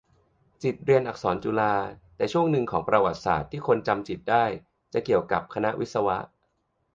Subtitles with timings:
[0.63, 1.73] จิตรเรียนอักษรจุฬา
[2.15, 4.45] แต่ช่วงหนึ่งของประวัติศาสตร์ที่คนจำจิตรได้
[4.93, 6.17] จะเกี่ยวกับคณะวิศวะ